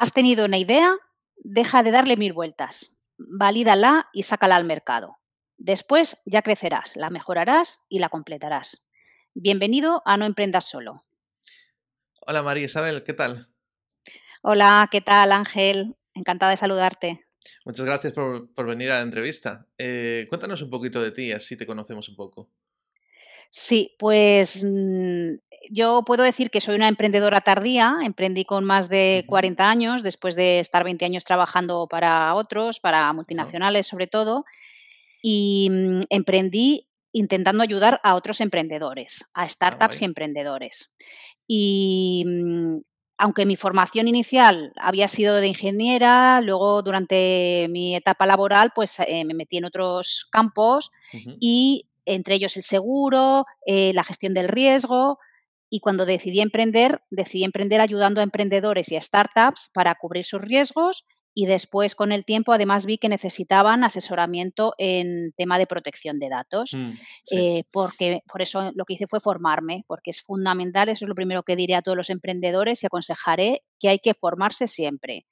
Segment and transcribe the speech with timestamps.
[0.00, 0.96] Has tenido una idea,
[1.38, 5.16] deja de darle mil vueltas, valídala y sácala al mercado.
[5.56, 8.88] Después ya crecerás, la mejorarás y la completarás.
[9.34, 11.04] Bienvenido a No Emprendas Solo.
[12.20, 13.48] Hola María Isabel, ¿qué tal?
[14.44, 15.96] Hola, ¿qué tal Ángel?
[16.14, 17.26] Encantada de saludarte.
[17.64, 19.66] Muchas gracias por, venir a la entrevista.
[19.78, 22.52] Eh, cuéntanos un poquito de ti, así te conocemos un poco.
[23.50, 25.38] Sí, pues mm,
[25.70, 30.34] yo puedo decir que soy una emprendedora tardía, emprendí con más de 40 años, después
[30.36, 34.44] de estar 20 años trabajando para otros, para multinacionales sobre todo,
[35.22, 40.92] y mm, emprendí intentando ayudar a otros emprendedores, a ah, startups y emprendedores.
[41.46, 42.78] Y mm,
[43.18, 49.24] aunque mi formación inicial había sido de ingeniera, luego durante mi etapa laboral pues eh,
[49.24, 50.92] me metí en otros campos
[51.40, 55.18] y entre ellos el seguro, eh, la gestión del riesgo
[55.70, 60.40] y cuando decidí emprender, decidí emprender ayudando a emprendedores y a startups para cubrir sus
[60.40, 61.04] riesgos
[61.34, 66.28] y después con el tiempo además vi que necesitaban asesoramiento en tema de protección de
[66.28, 66.90] datos, mm,
[67.30, 71.14] eh, porque por eso lo que hice fue formarme, porque es fundamental, eso es lo
[71.14, 75.26] primero que diré a todos los emprendedores y aconsejaré que hay que formarse siempre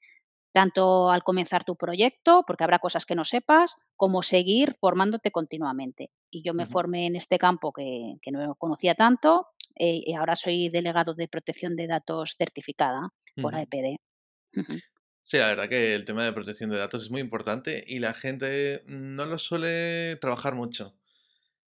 [0.56, 6.11] tanto al comenzar tu proyecto, porque habrá cosas que no sepas, como seguir formándote continuamente.
[6.31, 10.69] Y yo me formé en este campo que, no conocía tanto eh, y ahora soy
[10.69, 13.10] delegado de protección de datos certificada
[13.41, 13.96] por AEPD.
[15.20, 18.14] Sí, la verdad que el tema de protección de datos es muy importante y la
[18.14, 20.97] gente no lo suele trabajar mucho.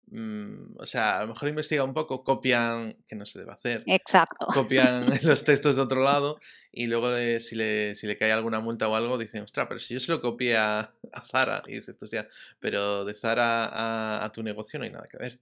[0.08, 3.84] Mm, o sea, a lo mejor investiga un poco, copian, que no se debe hacer.
[3.88, 4.46] Exacto.
[4.48, 6.40] Copian los textos de otro lado
[6.72, 9.94] y luego si, le, si le cae alguna multa o algo, dicen, ostras, pero si
[9.94, 10.90] yo se lo copié a,
[11.26, 12.28] Zara, y dices, hostia,
[12.60, 15.40] pero de Zara a, tu negocio no hay nada que ver.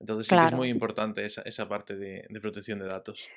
[0.00, 3.28] Entonces sí que es muy importante esa, esa parte de protección de datos.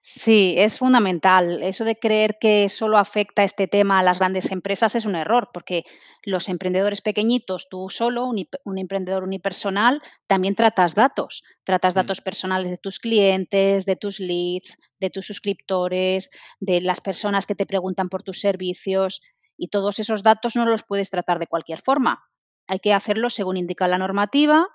[0.00, 1.62] Sí, es fundamental.
[1.62, 5.50] Eso de creer que solo afecta este tema a las grandes empresas es un error,
[5.52, 5.84] porque
[6.22, 11.42] los emprendedores pequeñitos, tú solo, un, emprendedor unipersonal, también tratas datos.
[11.64, 11.98] Tratas mm.
[11.98, 16.30] datos personales de tus clientes, de tus leads, de tus suscriptores,
[16.60, 19.20] de las personas que te preguntan por tus servicios
[19.58, 22.24] y todos esos datos no los puedes tratar de cualquier forma.
[22.68, 24.68] Hay que hacerlo según indica la normativa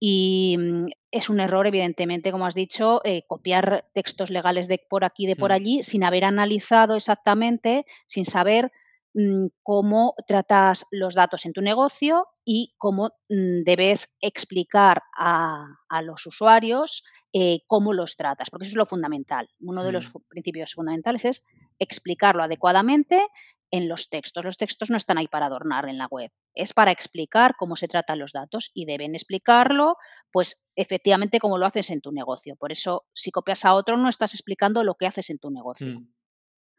[0.00, 5.04] y mm, es un error, evidentemente, como has dicho, eh, copiar textos legales de por
[5.04, 5.54] aquí, de por mm.
[5.54, 8.72] allí, sin haber analizado exactamente, sin saber
[9.12, 15.66] mm, cómo tratas los datos en tu negocio y cómo debes explicar a,
[16.02, 19.48] los usuarios eh, cómo los tratas, porque eso es lo fundamental.
[19.60, 21.44] Uno de los principios fundamentales es
[21.78, 23.24] explicarlo adecuadamente
[23.70, 24.44] en los textos.
[24.44, 27.88] Los textos no están ahí para adornar en la web, es para explicar cómo se
[27.88, 29.96] tratan los datos y deben explicarlo,
[30.32, 32.56] pues efectivamente como lo haces en tu negocio.
[32.56, 36.00] Por eso, si copias a otro, no estás explicando lo que haces en tu negocio.
[36.00, 36.12] Mm.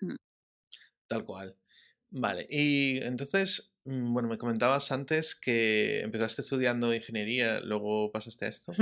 [0.01, 0.17] Mm.
[1.07, 1.57] Tal cual.
[2.09, 8.49] Vale, y entonces, mm, bueno, me comentabas antes que empezaste estudiando ingeniería, luego pasaste a
[8.49, 8.73] esto.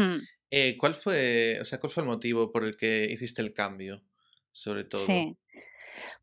[0.49, 4.03] Eh, ¿Cuál fue, o sea, cuál fue el motivo por el que hiciste el cambio,
[4.51, 5.05] sobre todo?
[5.05, 5.37] Sí.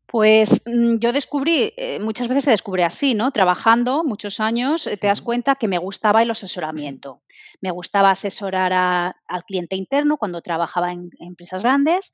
[0.05, 3.31] Pues mm, yo descubrí, eh, muchas veces se descubre así, ¿no?
[3.31, 7.21] Trabajando muchos años, eh, te das cuenta que me gustaba el asesoramiento.
[7.61, 12.11] Me gustaba asesorar al cliente interno cuando trabajaba en empresas grandes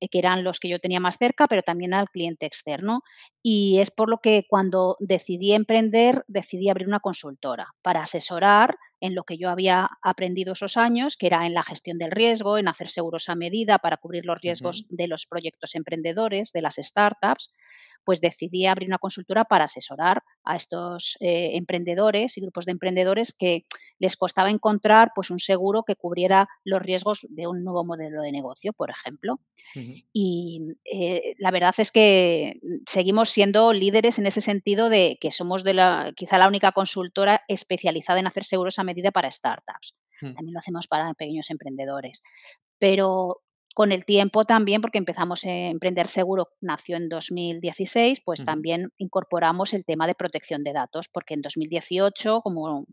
[0.00, 3.02] eh, que eran los que yo tenía más cerca, pero también al cliente externo.
[3.42, 9.14] Y es por lo que cuando decidí emprender, decidí abrir una consultora para asesorar en
[9.14, 12.68] lo que yo había aprendido esos años, que era en la gestión del riesgo, en
[12.68, 17.52] hacer seguros a medida para cubrir los riesgos de los proyectos emprendedores, de las startups
[18.04, 23.34] pues decidí abrir una consultora para asesorar a estos eh, emprendedores y grupos de emprendedores
[23.36, 23.64] que
[23.98, 28.32] les costaba encontrar pues un seguro que cubriera los riesgos de un nuevo modelo de
[28.32, 29.40] negocio, por ejemplo.
[30.12, 30.60] Y
[30.90, 35.74] eh, la verdad es que seguimos siendo líderes en ese sentido de que somos de
[35.74, 39.94] la, quizá la única consultora especializada en hacer seguros a medida para startups.
[40.20, 42.22] También lo hacemos para pequeños emprendedores.
[42.78, 43.40] Pero
[43.74, 49.72] con el tiempo también, porque empezamos a emprender seguro, nació en 2016, pues también incorporamos
[49.74, 52.84] el tema de protección de datos, porque en 2018, como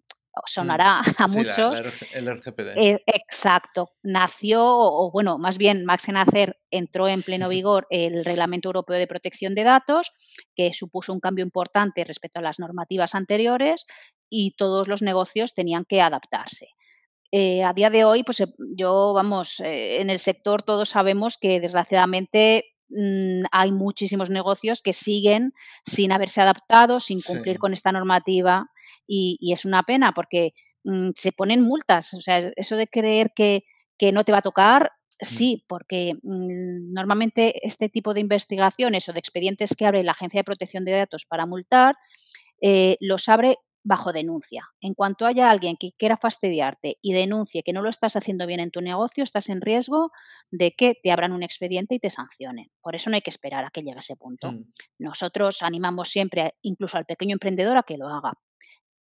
[0.45, 2.01] sonará a muchos.
[2.13, 2.77] el RGPD.
[2.77, 3.91] Eh, exacto.
[4.03, 9.07] Nació, o bueno, más bien Max Nacer entró en pleno vigor el Reglamento Europeo de
[9.07, 10.11] Protección de Datos,
[10.55, 13.85] que supuso un cambio importante respecto a las normativas anteriores
[14.29, 16.69] y todos los negocios tenían que adaptarse.
[17.31, 21.37] Eh, a día de hoy, pues eh, yo, vamos, eh, en el sector todos sabemos
[21.37, 25.53] que desgraciadamente mm, hay muchísimos negocios que siguen
[25.83, 28.69] sin haberse adaptado, sin cumplir con esta normativa
[29.07, 32.13] y, es una pena porque mm, se ponen multas.
[32.13, 33.63] O sea, eso de creer que,
[33.97, 39.13] que no te va a tocar sí, porque mm, normalmente este tipo de investigaciones o
[39.13, 41.95] de expedientes que abre la Agencia de Protección de Datos para multar,
[42.61, 44.67] eh, los abre bajo denuncia.
[44.81, 48.59] En cuanto haya alguien que quiera fastidiarte y denuncie que no lo estás haciendo bien
[48.59, 50.11] en tu negocio, estás en riesgo
[50.51, 52.69] de que te abran un expediente y te sancionen.
[52.81, 54.51] Por eso no hay que esperar a que llegue ese punto.
[54.51, 54.65] Mm.
[54.99, 58.33] Nosotros animamos siempre, incluso al pequeño emprendedor, a que lo haga.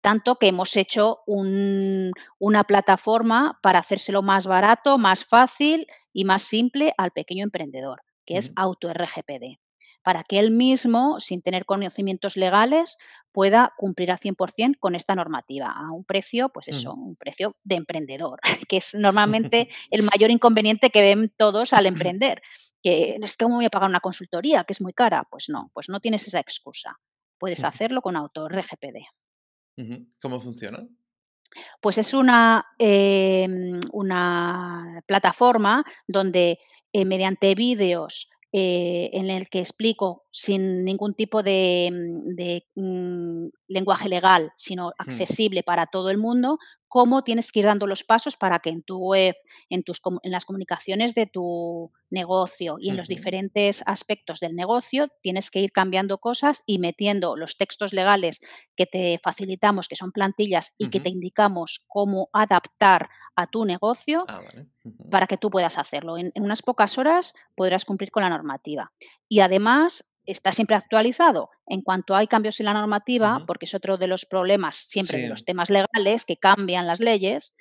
[0.07, 6.95] Tanto que hemos hecho una plataforma para hacérselo más barato, más fácil y más simple
[6.97, 9.59] al pequeño emprendedor, que es AutoRGPD
[10.05, 12.99] para que él mismo, sin tener conocimientos legales,
[13.33, 17.75] pueda cumplir al 100% con esta normativa a un precio, pues eso, un precio de
[17.75, 18.39] emprendedor,
[18.69, 22.43] que es normalmente el mayor inconveniente que ven todos al emprender,
[22.81, 25.73] que es que cómo voy a pagar una consultoría, que es muy cara, pues no,
[25.75, 26.97] pues no tienes esa excusa.
[27.39, 29.03] Puedes hacerlo con autor RGPD.
[30.21, 30.87] ¿Cómo funciona?
[31.81, 36.59] Pues es una, em, una plataforma donde
[36.93, 44.09] eh, mediante vídeos eh, en el que explico sin ningún tipo de, mm, mm, lenguaje
[44.09, 46.59] legal, sino accesible para todo el mundo,
[46.97, 49.37] cómo tienes que ir dando los pasos para que en tu web,
[49.69, 55.09] en, tus, en las comunicaciones de tu negocio y en los diferentes aspectos del negocio,
[55.21, 58.41] tienes que ir cambiando cosas y metiendo los textos legales
[58.77, 64.25] que te facilitamos, que son plantillas y que te indicamos cómo adaptar a tu negocio
[64.29, 64.41] ah,
[65.11, 66.17] para que tú puedas hacerlo.
[66.17, 68.91] En, unas pocas horas podrás cumplir con la normativa.
[69.29, 71.51] Y además está siempre actualizado.
[71.67, 75.29] En cuanto hay cambios en la normativa, porque es otro de los problemas siempre de
[75.29, 77.55] los temas legales, que cambian las leyes,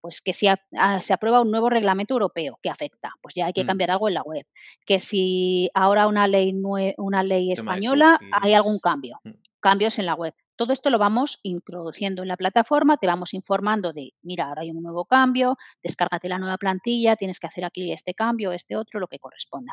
[0.00, 3.52] pues que si ah, se aprueba un nuevo reglamento europeo que afecta, pues ya hay
[3.52, 3.66] que mm.
[3.66, 4.46] cambiar algo en la web.
[4.84, 6.54] Que si ahora una ley,
[6.96, 9.30] una ley española, hay algún cambio, mm.
[9.60, 10.34] cambios en la web.
[10.56, 14.70] Todo esto lo vamos introduciendo en la plataforma, te vamos informando de, mira, ahora hay
[14.70, 19.00] un nuevo cambio, descárgate la nueva plantilla, tienes que hacer aquí este cambio, este otro,
[19.00, 19.72] lo que corresponda.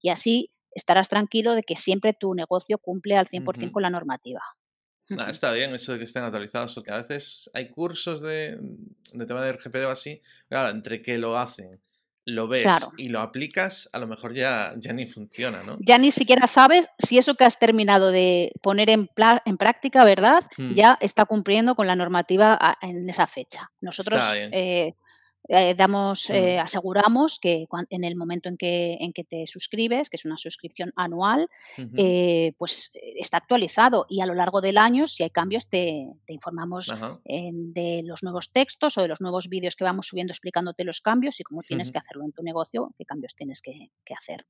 [0.00, 4.42] Y así estarás tranquilo de que siempre tu negocio cumple al 100% con la normativa.
[5.28, 8.58] está bien eso de que estén actualizados, porque a veces hay cursos de,
[9.26, 11.80] tema de RGPD o así, claro, entre que lo hacen,
[12.24, 12.66] lo ves
[12.98, 15.78] y lo aplicas, a lo mejor ya, ya ni funciona, ¿no?
[15.80, 19.08] Ya ni siquiera sabes si eso que has terminado de poner en,
[19.46, 20.44] en práctica, ¿verdad?
[20.58, 20.74] Mm.
[20.74, 23.70] Ya está cumpliendo con la normativa en esa fecha.
[23.80, 24.94] Nosotros eh,
[25.48, 30.16] eh, damos, eh, aseguramos que en el momento en que, en que te suscribes, que
[30.16, 31.48] es una suscripción anual,
[31.96, 36.92] eh, pues está actualizado y a lo largo del año, si hay cambios, te, informamos
[37.24, 41.40] de los nuevos textos o de los nuevos vídeos que vamos subiendo explicándote los cambios
[41.40, 44.44] y cómo tienes que hacerlo en tu negocio, qué cambios tienes que, hacer.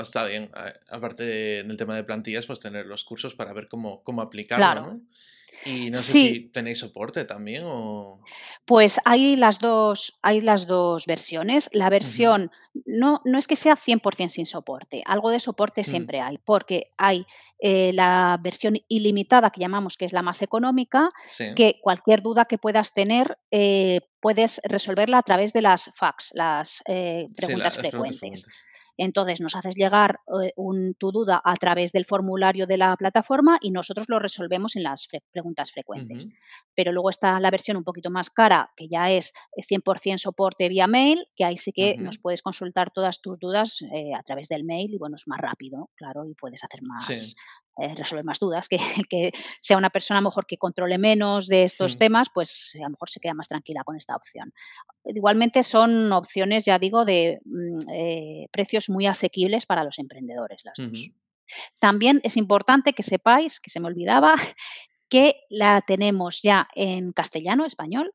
[0.00, 0.50] está bien.
[0.88, 5.00] Aparte del tema de plantillas, pues tener los cursos para ver cómo, cómo aplicarlo, ¿no?
[5.64, 8.22] Y no sé si tenéis soporte también o...
[8.64, 11.68] Pues hay las dos, hay las dos versiones.
[11.72, 12.50] La versión
[12.86, 15.84] no, no es que sea 100% sin soporte, algo de soporte mm.
[15.84, 17.26] siempre hay, porque hay
[17.58, 21.10] eh, la versión ilimitada que llamamos, que es la más económica,
[21.56, 26.82] que cualquier duda que puedas tener eh, puedes resolverla a través de las fax, las
[26.86, 28.46] eh, preguntas frecuentes.
[28.98, 30.52] Entonces nos haces llegar eh,
[30.98, 35.08] tu duda a través del formulario de la plataforma y nosotros lo resolvemos en las
[35.30, 36.26] preguntas frecuentes.
[36.74, 40.88] Pero luego está la versión un poquito más cara, que ya es 100% soporte vía
[40.88, 44.64] mail, que ahí sí que nos puedes consultar todas tus dudas eh, a través del
[44.64, 47.36] mail y bueno, es más rápido, claro, y puedes hacer más,
[47.80, 48.78] eh, resolver más dudas, que
[49.08, 52.84] que sea una persona a lo mejor que controle menos de estos temas, pues a
[52.84, 54.52] lo mejor se queda más tranquila con esta opción.
[55.04, 60.74] Igualmente son opciones, ya digo, de mm, eh, precios muy asequibles para los emprendedores las
[60.76, 61.10] dos.
[61.78, 64.34] También es importante que sepáis, que se me olvidaba,
[65.08, 68.12] que la tenemos ya en castellano, español,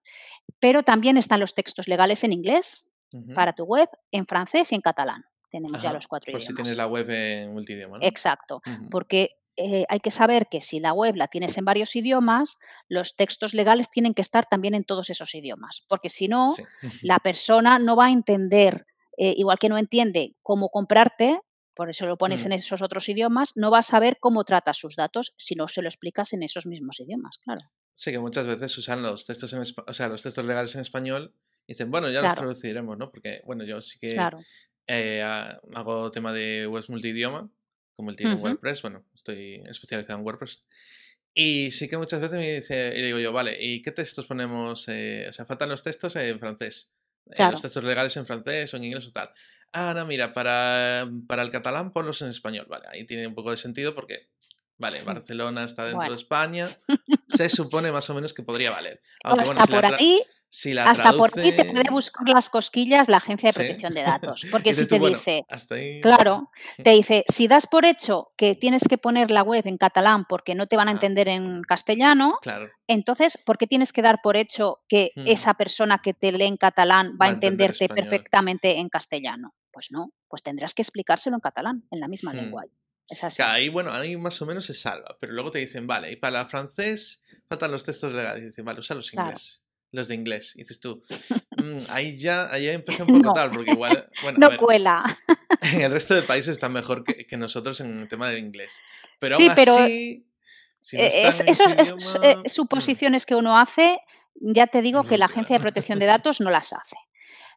[0.59, 2.87] pero también están los textos legales en inglés
[3.35, 5.23] para tu web, en francés y en catalán.
[5.49, 6.45] Tenemos ya los cuatro idiomas.
[6.45, 7.99] Por si tienes la web en multidioma.
[8.01, 12.57] Exacto, porque eh, hay que saber que si la web la tienes en varios idiomas,
[12.87, 16.55] los textos legales tienen que estar también en todos esos idiomas, porque si no,
[17.03, 21.39] la persona no va a entender, eh, igual que no entiende cómo comprarte,
[21.75, 22.45] por eso lo pones mm.
[22.47, 25.81] en esos otros idiomas, no va a saber cómo tratas sus datos si no se
[25.81, 27.61] lo explicas en esos mismos idiomas, claro.
[27.93, 31.35] Sí, que muchas veces usan los textos, en, o sea, los textos legales en español
[31.67, 33.11] y dicen, bueno, ya los traduciremos, ¿no?
[33.11, 34.17] Porque, bueno, yo sí que
[34.87, 37.49] eh, hago tema de webs multidioma
[37.95, 40.63] como el tipo WordPress, bueno, estoy especializado en WordPress.
[41.33, 44.87] Y sí que muchas veces me dice, y digo yo, vale, ¿y qué textos ponemos?
[44.87, 46.91] Eh, o sea, faltan los textos en francés.
[47.31, 49.31] Eh, los textos legales en francés o en inglés o tal.
[49.71, 52.67] Ah, no, mira, para, para el catalán ponlos en español.
[52.69, 54.29] Vale, ahí tiene un poco de sentido porque,
[54.77, 56.69] vale, Barcelona está dentro de España.
[57.29, 59.01] Se supone más o menos que podría valer.
[59.23, 59.85] Aunque, bueno, por
[60.85, 64.45] hasta por ti te puede buscar las cosquillas la Agencia de Protección de Datos.
[64.51, 65.45] Porque si te dice,
[66.01, 66.51] claro,
[66.83, 70.53] te dice, si das por hecho que tienes que poner la web en catalán porque
[70.53, 70.93] no te van a ah.
[70.93, 72.37] entender en castellano,
[72.87, 75.27] entonces, ¿por qué tienes que dar por hecho que hmm.
[75.27, 79.55] esa persona que te lee en catalán va, a entenderte perfectamente en castellano?
[79.71, 82.35] Pues no, pues tendrás que explicárselo en catalán, en la misma hmm.
[82.35, 82.65] lengua.
[83.09, 83.41] Es así.
[83.41, 86.41] ahí, bueno, ahí más o menos se salva, pero luego te dicen, vale, y para
[86.41, 88.43] el francés faltan los textos legales.
[88.43, 90.53] Y dicen, vale, usa los inglés los de inglés.
[90.55, 91.01] Y dices tú,
[91.57, 94.09] mm, ahí ya ahí empecé un poco tal, porque igual.
[94.21, 95.03] Bueno, no cuela.
[95.61, 98.73] En el resto de países están mejor que, nosotros en el tema del inglés.
[99.19, 100.27] Pero sí, pero así,
[100.91, 103.99] esas eh, suposiciones que uno hace,
[104.35, 106.97] ya te digo que la Agencia de Protección de Datos no las hace.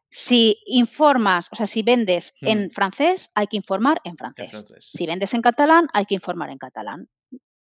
[0.08, 2.70] Si informas, o sea, si vendes en mm.
[2.70, 4.64] francés, hay que informar en francés.
[4.78, 7.08] Si vendes en catalán, hay que informar en catalán.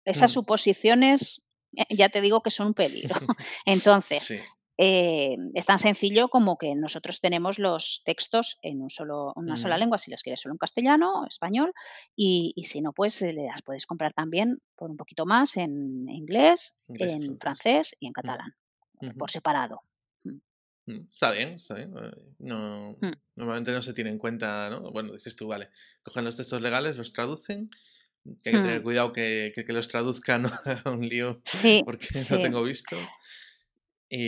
[0.05, 0.35] Esas mm.
[0.35, 1.43] suposiciones,
[1.77, 3.17] eh, ya te digo que son un peligro.
[3.65, 4.35] Entonces,
[4.77, 9.79] eh, es tan sencillo como que nosotros tenemos los textos en un solo, una sola
[9.79, 11.73] lengua, si los quieres solo en castellano o español,
[12.17, 16.77] y, si no, pues eh, las puedes comprar también por un poquito más en inglés,
[16.89, 18.55] en francés y en catalán,
[19.17, 19.83] por separado.
[20.25, 20.39] Mm.
[20.87, 21.95] Mm, está bien, está bien.
[22.39, 23.11] No, mm.
[23.37, 24.91] Normalmente no se tiene en cuenta, ¿no?
[24.91, 25.71] Bueno, dices tú, vale,
[26.03, 27.71] cogen los textos legales, los traducen,
[28.43, 31.41] que hay que tener cuidado que, que, los traduzcan no haga un lío,
[31.85, 32.97] porque no tengo visto.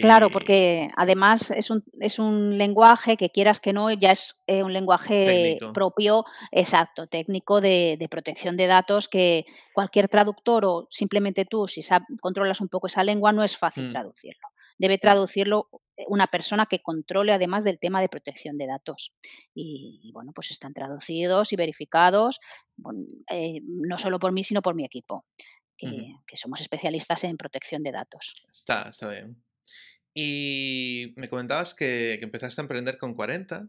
[0.00, 4.62] Claro, porque además es un, es un lenguaje que quieras que no, ya es eh,
[4.62, 11.68] un lenguaje propio, exacto, técnico de, protección de datos que cualquier traductor o simplemente tú,
[11.68, 11.82] si
[12.20, 13.90] controlas un poco esa lengua, no es fácil mm.
[13.90, 14.48] traducirlo.
[14.78, 19.12] Debe traducirlo eh, una persona que controle además del tema de protección de datos.
[19.54, 22.40] Y, bueno, pues están traducidos y verificados,
[23.30, 25.24] eh, no solo por mí, sino por mi equipo.
[25.78, 28.34] Que, que, somos especialistas en protección de datos.
[28.50, 29.36] Está, está bien.
[30.18, 33.68] Y me comentabas que, empezaste a emprender con 40.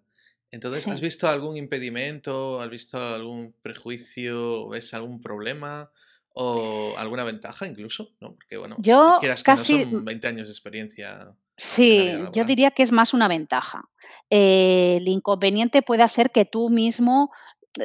[0.52, 2.62] Entonces, ¿has visto algún impedimento?
[2.62, 4.70] ¿Has visto algún prejuicio?
[4.70, 5.92] ¿Ves algún problema?
[6.30, 8.12] ¿O alguna ventaja incluso?
[8.22, 8.34] ¿no?
[8.36, 9.84] Porque, bueno, yo casi...
[9.84, 11.34] son 20 años de experiencia.
[11.58, 13.90] Sí, yo diría que es más una ventaja.
[14.30, 17.30] el inconveniente puede ser que tú mismo,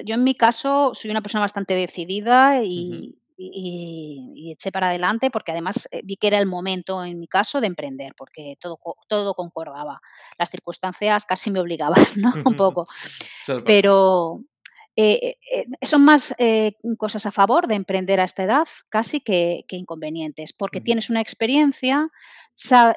[0.04, 5.52] yo en mi caso soy una persona bastante decidida y, y, eché para adelante porque
[5.52, 9.34] además eh, vi que era el momento en mi caso de emprender porque todo, todo
[9.34, 10.00] concordaba.
[10.38, 12.32] Las circunstancias casi me obligaban, ¿no?
[12.44, 12.86] Un poco.
[13.64, 14.40] Pero
[14.94, 16.34] eh, eh, son más
[16.98, 22.10] cosas a favor de emprender a esta edad casi que, inconvenientes porque tienes una experiencia,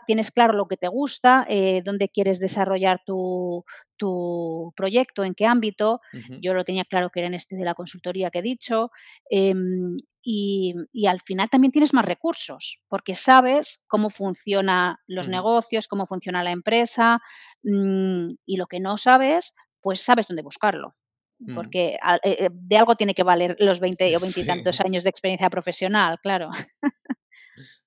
[0.06, 1.48] tienes claro lo que te gusta,
[1.84, 3.64] dónde quieres desarrollar tu,
[3.98, 6.02] tu proyecto, en qué ámbito.
[6.42, 8.92] Yo lo tenía claro que era en este de la consultoría que he dicho.
[9.30, 10.74] Em, y,
[11.08, 16.52] al final también tienes más recursos, porque sabes cómo funcionan los negocios, cómo funciona la
[16.52, 17.20] empresa
[17.64, 20.92] mm, y lo que no sabes, pues sabes dónde buscarlo.
[21.40, 21.56] Mm.
[21.56, 25.04] Porque eh, eh, de algo tiene que valer los 20 o 20 y tantos años
[25.04, 26.50] de experiencia profesional, claro.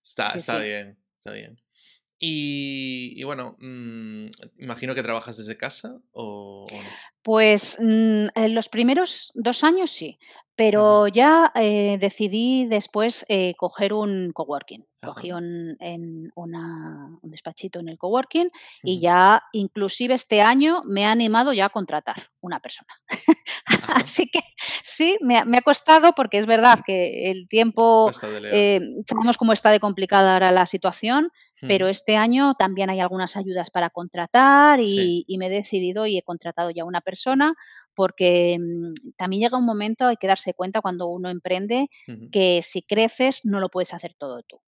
[0.00, 1.58] Está, está bien, está bien.
[2.20, 4.26] Y, bueno, mm,
[4.58, 6.78] imagino que trabajas desde casa o, no.
[7.22, 10.18] Pues en los primeros dos años sí,
[10.56, 14.87] pero ya eh, decidí después eh, coger un coworking.
[15.00, 18.48] Cogí un, en una, un despachito en el coworking
[18.82, 22.88] y ya inclusive este año me ha animado ya a contratar una persona.
[23.94, 24.40] Así que
[24.82, 28.10] sí, me, ha costado porque es verdad que el tiempo,
[28.52, 33.36] eh, sabemos cómo está de complicada ahora la situación, pero este año también hay algunas
[33.36, 37.54] ayudas para contratar y, y, me he decidido y he contratado ya una persona
[37.98, 41.88] porque mm, también llega un momento, hay que darse cuenta cuando uno emprende
[42.30, 44.60] que si creces no lo puedes hacer todo tú.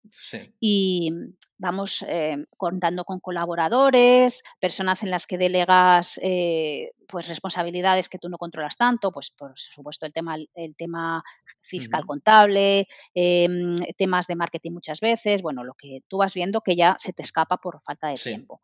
[0.59, 8.09] Y mm, vamos eh, contando con colaboradores, personas en las que delegas eh, pues responsabilidades
[8.09, 11.23] que tú no controlas tanto, pues por supuesto el tema, el tema
[11.61, 16.75] fiscal contable, em, temas de marketing muchas veces, bueno, lo que tú vas viendo que
[16.75, 18.61] ya se te escapa por falta de tiempo.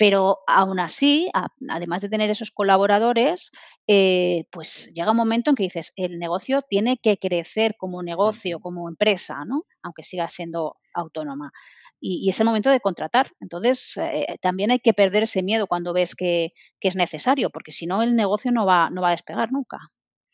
[0.00, 1.30] Pero aún así,
[1.68, 3.50] además de tener esos colaboradores,
[3.86, 8.60] eh, pues llega un momento en que dices, el negocio tiene que crecer como negocio,
[8.60, 9.66] como empresa, ¿no?
[9.82, 11.52] Aunque siga siendo autónoma.
[12.00, 13.30] Y, es el momento de contratar.
[13.40, 17.84] Entonces, eh, también hay que perder ese miedo cuando ves que, es necesario, porque si
[17.84, 19.80] no, el negocio no va, no va a despegar nunca.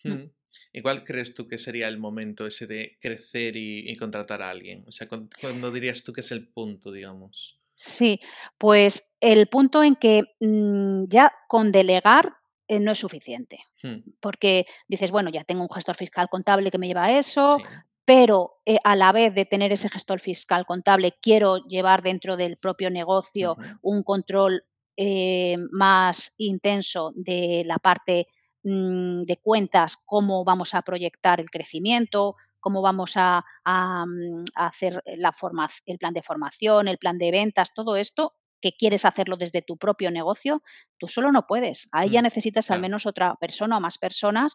[0.05, 0.31] Mm.
[0.73, 4.85] ¿Y cuál crees tú que sería el momento ese de crecer y, contratar a alguien?
[4.87, 7.59] O sea, ¿cuándo dirías tú que es el punto, digamos?
[7.77, 8.21] Sí,
[8.59, 12.33] pues el punto en que mm, ya con delegar
[12.69, 14.15] eh, no es suficiente, hmm.
[14.21, 17.59] porque dices, bueno, ya tengo un gestor fiscal contable que me lleva a eso,
[18.05, 22.57] pero eh, a la vez de tener ese gestor fiscal contable, quiero llevar dentro del
[22.57, 24.65] propio negocio un control
[24.97, 28.29] eh, más intenso de la parte
[28.63, 35.33] mm, de cuentas, cómo vamos a proyectar el crecimiento, cómo vamos a, mm, hacer la
[35.87, 39.77] el plan de formación, el plan de ventas, todo esto que quieres hacerlo desde tu
[39.77, 40.65] propio negocio,
[40.99, 41.89] tú solo no puedes.
[41.93, 44.55] Ahí ya mm, necesitas al menos otra persona o más personas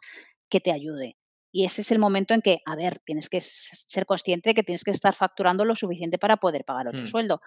[0.50, 1.16] que te ayude.
[1.54, 4.64] Y ese es el momento en que, a ver, tienes que ser consciente de que
[4.64, 7.40] tienes que estar facturando lo suficiente para poder pagar otro sueldo.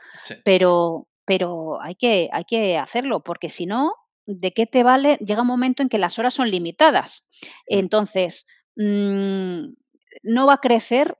[0.46, 3.92] Pero, pero hay que, hay que hacerlo, porque si no,
[4.24, 5.18] ¿de qué te vale?
[5.20, 7.28] Llega un momento en que las horas son limitadas.
[7.66, 9.74] Entonces, mm,
[10.22, 11.18] no va a crecer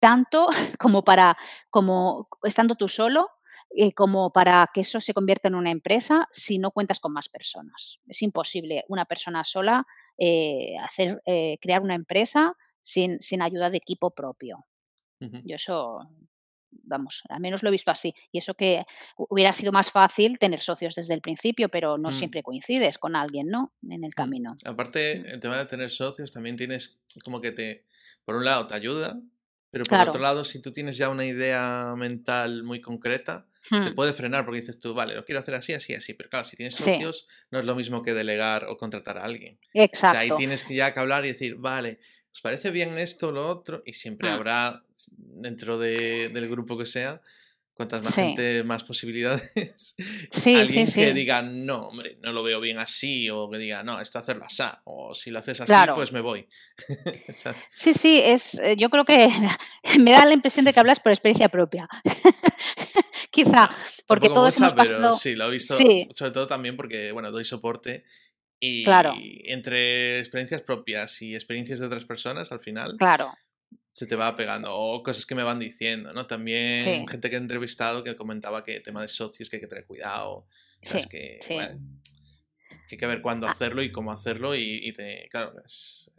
[0.00, 0.46] tanto
[0.78, 1.36] como para,
[1.70, 3.30] como estando tú solo,
[3.76, 7.28] eh, como para que eso se convierta en una empresa si no cuentas con más
[7.28, 7.98] personas.
[8.06, 9.86] Es imposible una persona sola
[10.18, 14.66] eh, hacer, eh, crear una empresa sin, sin, ayuda de equipo propio.
[15.20, 16.00] Yo eso
[16.82, 18.14] vamos, al menos lo he visto así.
[18.32, 18.84] Y eso que
[19.16, 22.12] hubiera sido más fácil tener socios desde el principio, pero no mm.
[22.12, 23.72] siempre coincides con alguien, ¿no?
[23.82, 24.16] En el mm.
[24.16, 24.56] camino.
[24.64, 25.26] Aparte, mm.
[25.26, 27.86] el tema de tener socios también tienes como que te,
[28.24, 29.20] por un lado, te ayuda,
[29.70, 34.12] pero por otro lado, si tú tienes ya una idea mental muy concreta, te puede
[34.12, 36.14] frenar porque dices tú, vale, lo quiero hacer así, así, así.
[36.14, 39.58] Pero claro, si tienes socios, no es lo mismo que delegar o contratar a alguien.
[39.72, 40.18] Exacto.
[40.18, 41.98] O sea, ahí tienes que ya que hablar y decir, vale,
[42.32, 43.82] ¿os parece bien esto, lo otro?
[43.86, 44.32] Y siempre mm.
[44.32, 44.84] habrá,
[45.16, 47.22] dentro del grupo que sea,
[47.74, 49.94] cuantas más gente, más posibilidades.
[50.30, 54.00] Sí, Alguien que diga, no, hombre, no lo veo bien así, o que diga, no,
[54.00, 56.48] esto hacerlo así, o si lo haces así, pues me voy.
[57.68, 59.28] sí, sí, es, eh, yo creo que
[60.00, 61.88] me da la impresión de que hablas por experiencia propia.
[63.30, 63.70] Quizá,
[64.06, 65.14] porque todos hemos pasado...
[65.14, 65.76] sí, lo he visto,
[66.14, 68.04] sobre todo también porque, bueno, doy soporte
[68.60, 69.14] y claro.
[69.44, 73.32] entre experiencias propias y experiencias de otras personas, al final, claro.
[73.94, 74.74] Se te va pegando.
[74.74, 76.26] O cosas que me van diciendo, ¿no?
[76.26, 79.86] También gente que he entrevistado que comentaba que tema de socios que hay que tener
[79.86, 80.46] cuidado.
[80.82, 81.38] Sí, que,
[82.90, 83.50] hay que ver cuándo ah.
[83.50, 85.54] hacerlo y cómo hacerlo y, te, claro,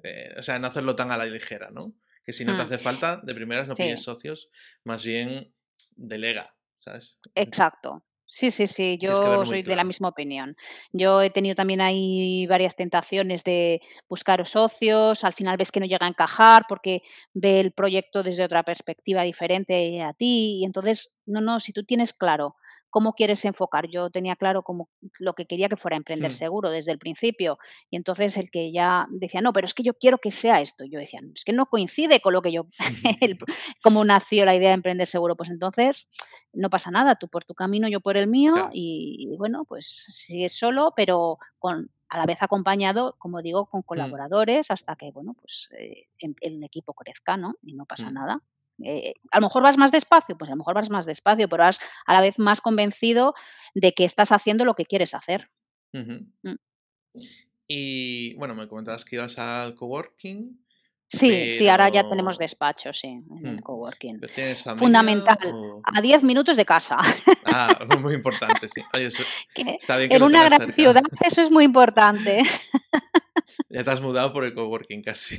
[0.04, 1.94] eh, o sea, no hacerlo tan a la ligera, ¿no?
[2.24, 2.66] Que si no te mm.
[2.66, 4.50] hace falta, de primeras no pides socios,
[4.86, 5.54] más bien
[5.96, 7.20] delega, ¿sabes?
[7.36, 8.06] Exacto.
[8.28, 10.56] Sí, sí, sí, yo soy de la misma opinión.
[10.92, 15.86] Yo he tenido también ahí varias tentaciones de buscar socios, al final ves que no
[15.86, 17.02] llega a encajar porque
[17.34, 21.84] ve el proyecto desde otra perspectiva diferente a ti y entonces, no, no, si tú
[21.84, 22.56] tienes claro
[22.96, 23.90] cómo quieres enfocar.
[23.90, 24.88] Yo tenía claro como
[25.20, 27.58] lo que quería que fuera emprender seguro desde el principio.
[27.90, 30.86] Y entonces el que ya decía, no, pero es que yo quiero que sea esto.
[30.86, 32.68] Yo decía, es que no coincide con lo que yo,
[33.84, 35.36] cómo nació la idea de emprender seguro.
[35.36, 36.08] Pues entonces
[36.54, 38.70] no pasa nada, tú por tu camino, yo por el mío.
[38.72, 43.88] Y, bueno, pues sigues solo, pero con a la vez acompañado, como digo, con hmm.
[43.88, 46.08] colaboradores hasta que, bueno, pues eh,
[46.40, 47.56] el, equipo crezca, ¿no?
[47.62, 48.14] Y no pasa hmm.
[48.14, 48.42] nada.
[48.84, 51.64] Eh, a lo mejor vas más despacio, pues a lo mejor vas más despacio, pero
[51.64, 53.34] vas a la vez más convencido
[53.74, 55.50] de que estás haciendo lo que quieres hacer.
[55.94, 56.56] Mm.
[57.68, 60.65] Y bueno, me comentabas que ibas al coworking.
[61.18, 63.62] Sí, sí, ahora ya tenemos despacho, sí, en el mm.
[63.62, 64.22] coworking.
[64.76, 65.38] Fundamental,
[65.84, 66.98] a 10 minutos de casa.
[67.46, 67.70] Ah,
[68.02, 68.82] muy importante, sí.
[69.56, 72.44] en una gran ciudad eso es muy importante.
[73.70, 75.38] Ya te has mudado por el coworking casi.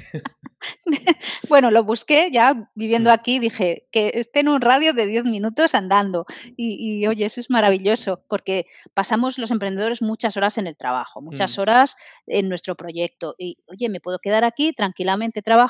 [1.48, 5.74] bueno, lo busqué ya viviendo aquí, dije que esté en un radio de 10 minutos
[5.74, 6.26] andando.
[6.56, 11.56] Y, oye, eso es maravilloso, porque pasamos los emprendedores muchas horas en el trabajo, muchas
[11.56, 11.60] mm.
[11.60, 13.34] horas en nuestro proyecto.
[13.38, 15.65] Y oye, me puedo quedar aquí tranquilamente trabajando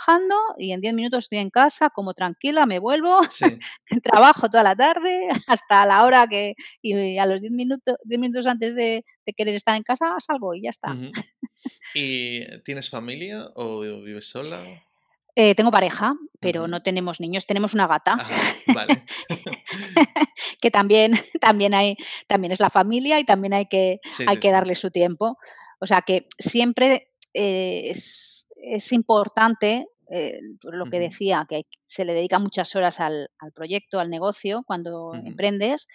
[0.59, 3.21] y en 10 minutos estoy en casa, como tranquila, me vuelvo,
[4.03, 8.47] trabajo toda la tarde hasta la hora que, y a los 10 minutos, 10 minutos
[8.47, 9.05] antes de,
[9.37, 10.97] querer estar en casa salgo y ya está.
[11.95, 14.63] ¿Y tienes familia o vives sola?
[15.39, 18.17] Eh, tengo pareja, pero no tenemos niños, tenemos una gata.
[20.61, 24.77] que también, también, hay, también es la familia y también hay que, hay que darle
[24.77, 25.37] su tiempo.
[25.79, 28.46] O sea que siempre eh, es,
[28.93, 34.63] importante, eh, lo que decía, que se le dedica muchas horas al, proyecto, al negocio,
[34.67, 35.89] cuando emprendes,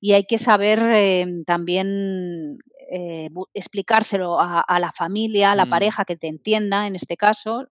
[0.00, 2.58] y hay que saber em, también
[2.90, 5.70] eh, explicárselo a, la familia, a la mm.
[5.70, 7.66] pareja que te entienda en este caso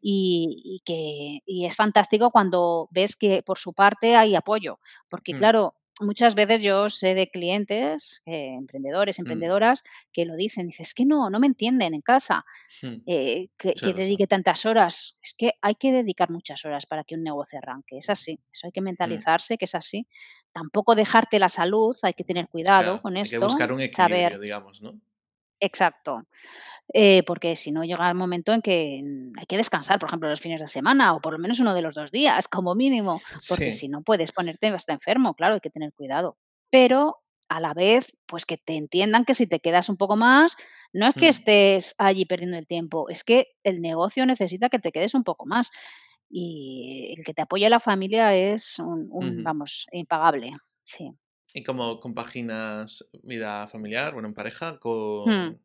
[0.00, 5.38] y, que es fantástico cuando ves que por su parte hay apoyo, porque mm.
[5.38, 9.22] claro, muchas veces yo sé de clientes, eh, emprendedores, mm.
[9.22, 9.82] emprendedoras,
[10.12, 12.44] que lo dicen, dices, es que no, no me entienden en casa,
[13.06, 15.18] eh, que, dedique tantas horas.
[15.22, 18.66] Es que hay que dedicar muchas horas para que un negocio arranque, es así, eso
[18.66, 20.06] hay que mentalizarse que es así
[20.52, 23.36] tampoco dejarte la salud, hay que tener cuidado con esto.
[23.36, 25.00] Hay que buscar un equilibrio, digamos, ¿no?
[25.60, 26.26] Exacto.
[26.92, 29.00] Eh, porque si no llega el momento en que
[29.38, 31.82] hay que descansar, por ejemplo, los fines de semana o por lo menos uno de
[31.82, 35.70] los dos días, como mínimo, porque si no puedes ponerte hasta enfermo, claro, hay que
[35.70, 36.36] tener cuidado.
[36.68, 40.56] Pero a la vez, pues que te entiendan que si te quedas un poco más,
[40.92, 41.30] no es que mm.
[41.30, 45.46] estés allí perdiendo el tiempo, es que el negocio necesita que te quedes un poco
[45.46, 45.70] más.
[46.28, 50.52] Y el que te apoye la familia es un, vamos, impagable.
[50.84, 51.10] Sí.
[51.54, 55.58] ¿Y cómo compaginas vida familiar, bueno, en pareja, con, hmm.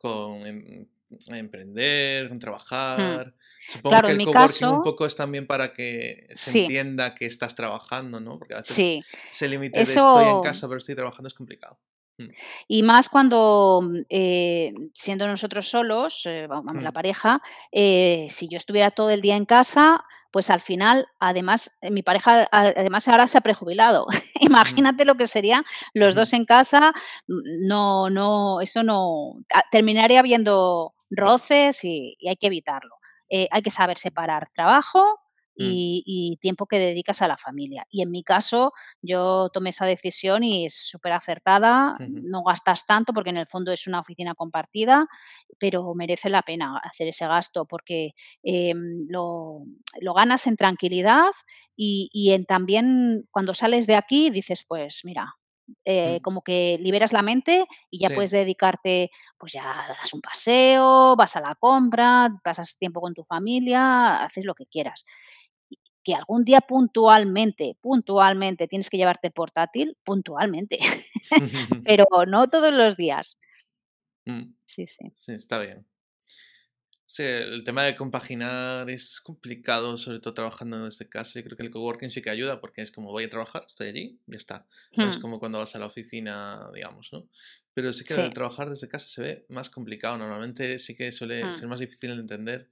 [0.00, 0.86] Con em,
[1.28, 2.40] emprender, con hmm.
[2.40, 3.34] trabajar?
[3.66, 8.20] Supongo que el coworking un poco es también para que se entienda que estás trabajando,
[8.20, 8.38] ¿no?
[8.38, 9.02] Porque a veces sí.
[9.30, 11.78] ese límite de estoy en casa pero estoy trabajando es complicado.
[12.20, 12.28] Mm.
[12.68, 16.94] Y más cuando, mm, eh, siendo nosotros solos, eh, vamos, la mm.
[16.94, 22.02] pareja, eh, si yo estuviera todo el día en casa, pues al final, además, mi
[22.02, 24.06] pareja, además ahora se ha prejubilado.
[24.40, 26.92] Imagínate lo que sería los dos en casa.
[27.26, 29.34] No, no, eso no.
[29.72, 32.94] Terminaría habiendo roces y hay que evitarlo.
[33.28, 35.19] hay que saber separar trabajo
[35.56, 36.02] Mm.
[36.06, 37.84] y, tiempo que dedicas a la familia.
[37.90, 41.96] Y en mi caso, yo tomé esa decisión y es súper acertada.
[41.98, 45.06] No gastas tanto porque en el fondo es una oficina compartida,
[45.58, 49.64] pero merece la pena hacer ese gasto porque em, lo,
[50.14, 51.30] ganas en tranquilidad
[51.76, 55.34] y, en también cuando sales de aquí dices, pues mira,
[55.84, 56.22] eh, mm.
[56.22, 61.36] como que liberas la mente y ya puedes dedicarte, pues ya das un paseo, vas
[61.36, 65.04] a la compra, pasas tiempo con tu familia, haces lo que quieras
[66.02, 70.78] que algún día puntualmente, puntualmente tienes que llevarte portátil, puntualmente,
[71.84, 73.38] pero no todos los días.
[74.26, 74.54] Mm.
[74.64, 75.10] Sí, sí.
[75.14, 75.86] Sí, está bien.
[77.12, 81.40] Sí, el tema de compaginar es complicado, sobre todo trabajando desde casa.
[81.40, 83.88] Yo creo que el coworking sí que ayuda porque es como voy a trabajar, estoy
[83.88, 84.68] allí, ya está.
[84.96, 85.20] No es hmm.
[85.20, 87.28] como cuando vas a la oficina, digamos, ¿no?
[87.74, 90.18] Pero sí que el trabajar desde casa se ve más complicado.
[90.18, 91.52] Normalmente sí que suele hmm.
[91.52, 92.70] ser más difícil de entender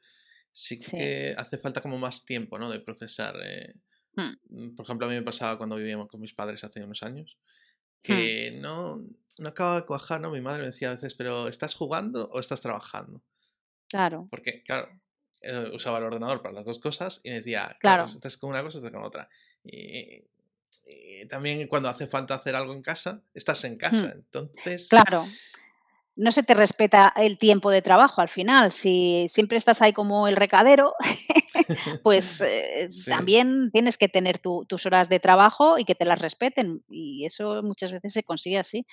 [0.53, 2.71] sí que hace falta como más tiempo, ¿no?
[2.71, 3.37] De procesar.
[3.43, 3.75] Eh,
[4.17, 4.33] hmm.
[4.49, 7.39] mm, Por ejemplo, a mí me pasaba cuando vivíamos con mis padres hace unos años,
[7.39, 8.03] hmm.
[8.03, 9.05] que no,
[9.39, 10.31] no acababa de cuajar, ¿no?
[10.31, 13.23] Mi madre me decía a veces, pero ¿estás jugando o estás trabajando?
[13.89, 14.29] Claro.
[14.31, 14.89] Porque, claro,
[15.43, 18.63] eh, usaba el ordenador para las dos cosas y me decía, claro, estás con una
[18.63, 19.29] cosa, estás con otra.
[19.65, 20.25] Y,
[21.29, 24.07] también cuando hace falta hacer algo en casa, estás en casa.
[24.07, 24.19] Hmm.
[24.19, 24.89] Entonces...
[24.89, 25.25] Claro
[26.19, 28.73] no se te respeta el tiempo de trabajo al final.
[28.73, 30.95] Si siempre estás ahí como el recadero,
[32.03, 36.83] pues eh, también tienes que tener tus horas de trabajo y que te las respeten.
[36.89, 38.85] Y eso muchas veces se consigue así.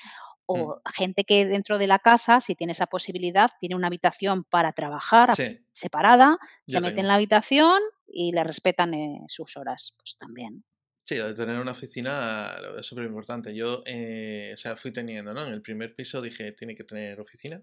[0.46, 0.92] O mm.
[0.94, 5.32] gente que dentro de la casa, si tiene esa posibilidad, tiene una habitación para trabajar
[5.74, 10.64] separada, se mete en la habitación y le respetan eh, sus horas, pues también.
[11.06, 13.54] Sí, de tener una oficina es súper importante.
[13.54, 15.46] Yo, eh, o sea, fui teniendo, ¿no?
[15.46, 17.62] En el primer piso dije, tiene que tener oficina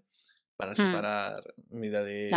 [0.57, 0.77] para mm.
[0.77, 2.31] separar mi vida de,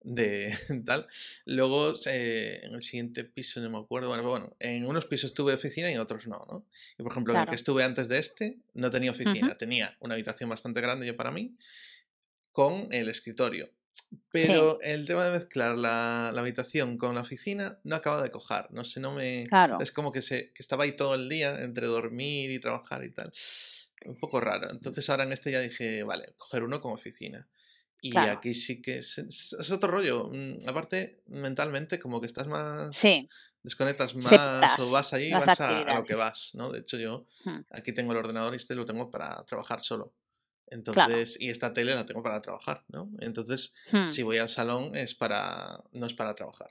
[0.00, 0.50] de
[0.86, 1.06] tal.
[1.44, 5.90] Luego, en el siguiente piso, no me acuerdo, bueno, bueno, en unos pisos tuve oficina
[5.90, 6.66] y en otros no, ¿no?
[6.98, 10.14] Y por ejemplo, en el que estuve antes de este, no tenía oficina, tenía una
[10.14, 11.54] habitación bastante grande yo para mí,
[12.50, 13.70] con el escritorio.
[14.30, 18.68] Pero el tema de mezclar la, la, habitación con la oficina no acaba de cojar.
[18.72, 19.48] No sé, no me.
[19.80, 23.10] Es como que, se, que estaba ahí todo el día entre dormir y trabajar y
[23.10, 23.32] tal.
[24.04, 24.70] Un poco raro.
[24.70, 27.48] Entonces ahora en este ya dije, vale, coger uno como oficina.
[28.00, 30.30] Y aquí sí que es, es, otro rollo.
[30.32, 32.96] Mm, aparte, mentalmente, como que estás más.
[32.96, 33.28] Sí.
[33.62, 36.70] Desconectas más o vas ahí, vas, a, a, lo que vas, ¿no?
[36.70, 37.58] De hecho, yo hmm.
[37.72, 40.14] aquí tengo el ordenador y este lo tengo para trabajar solo.
[40.70, 43.10] Entonces, y esta tele la tengo para trabajar, ¿no?
[43.20, 44.06] Entonces, hmm.
[44.08, 46.70] si voy al salón es para, no es para trabajar.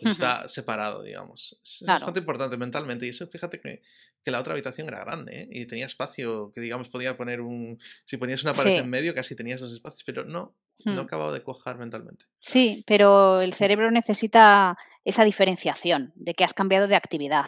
[0.00, 1.58] Está separado, digamos.
[1.62, 3.06] Es bastante importante mentalmente.
[3.06, 3.82] Y eso, fíjate que,
[4.22, 5.48] que la otra habitación era grande, ¿eh?
[5.50, 7.80] Y tenía espacio, que digamos podía poner un...
[8.04, 11.04] Si ponías una pared en medio, casi tenías los espacios, pero no, no hmm.
[11.04, 12.26] acababa de cojar mentalmente.
[12.38, 17.46] Sí, pero el cerebro necesita esa diferenciación de que has cambiado de actividad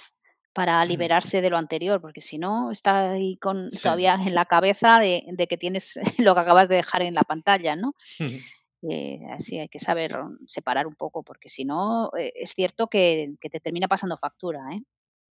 [0.52, 4.98] para liberarse de lo anterior, porque si no, está ahí con, todavía en la cabeza
[4.98, 7.94] de, que tienes lo que acabas de dejar en la pantalla, ¿no?
[8.82, 13.34] Eh, así hay que saber separar un poco, porque si no, eh, es cierto que,
[13.40, 14.82] te termina pasando factura, ¿eh?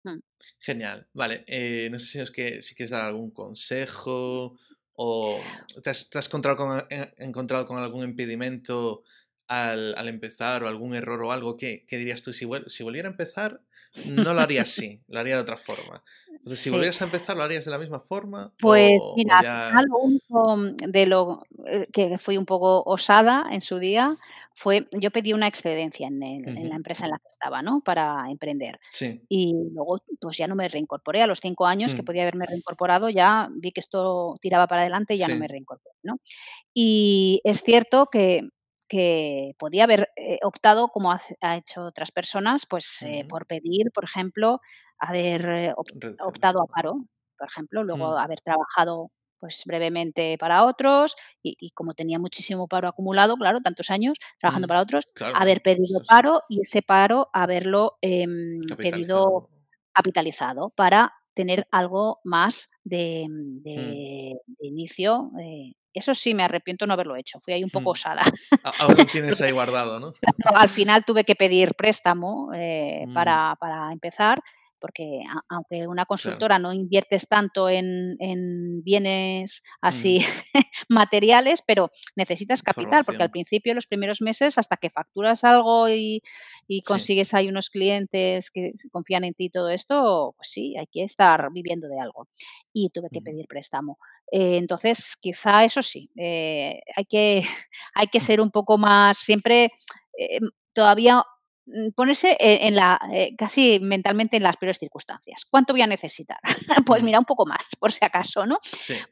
[0.04, 0.20] Mm.
[0.58, 1.44] Genial, vale.
[1.90, 4.56] no sé si, es que, si quieres dar algún consejo
[4.94, 5.40] o
[5.82, 6.86] te has, encontrado, con,
[7.18, 9.02] encontrado con algún impedimento
[9.50, 13.60] al, empezar o algún error o algo que, dirías tú, si, si volviera a empezar,
[14.06, 16.02] no lo haría así, lo haría de otra forma.
[16.28, 18.50] Entonces, si volvieras a empezar, ¿lo harías de la misma forma?
[18.58, 20.56] Pues mira, lo único
[20.88, 24.16] de lo eh, que fui un poco osada en su día
[24.54, 27.82] fue, yo pedí una excedencia en, la empresa en la que estaba, ¿no?
[27.82, 28.80] Para emprender.
[28.90, 29.22] Sí.
[29.28, 31.22] Y luego, pues ya no me reincorporé.
[31.22, 32.04] A los cinco años que mm.
[32.06, 35.96] podía haberme reincorporado, ya vi que esto tiraba para adelante y ya no me reincorporé,
[36.02, 36.20] ¿no?
[36.72, 38.48] Y es cierto que,
[38.90, 44.02] que podía haber eh, optado, como ha, hecho otras personas, pues eh, por pedir, por
[44.02, 44.60] ejemplo,
[44.98, 47.04] haber eh, optado a paro,
[47.38, 48.18] por ejemplo, luego mm.
[48.18, 54.18] haber trabajado pues brevemente para otros y, como tenía muchísimo paro acumulado, claro, tantos años
[54.40, 59.48] trabajando mm, para otros, haber pedido paro y ese paro haberlo em, pedido
[59.94, 64.64] capitalizado para tener algo más de, mm.
[64.66, 65.30] inicio.
[65.40, 67.40] Eh, eso sí, me arrepiento no haberlo hecho.
[67.40, 68.22] Fui ahí un poco osada.
[68.78, 70.12] Aún lo tienes ahí guardado, ¿no?
[70.54, 74.38] Al final tuve que pedir préstamo eh, para, para empezar
[74.80, 78.16] porque aunque una consultora no inviertes tanto en,
[78.82, 80.58] bienes así mm.
[80.88, 86.22] materiales, pero necesitas capital, porque al principio, los primeros meses, hasta que facturas algo y,
[86.86, 91.02] consigues ahí unos clientes que confían en ti y todo esto, pues sí, hay que
[91.02, 92.28] estar viviendo de algo.
[92.72, 93.98] Y tuve que pedir préstamo.
[94.30, 97.42] Eh, entonces, quizá eso sí, eh, hay, que,
[97.94, 99.72] hay que ser un poco más, siempre
[100.16, 100.38] eh,
[100.72, 101.39] todavía Mm,
[101.94, 105.46] ponerse e, en la, eh, casi mentalmente en las peores circunstancias.
[105.48, 106.38] ¿Cuánto voy a necesitar?
[106.86, 108.58] pues mira, un poco más, por si acaso, ¿no?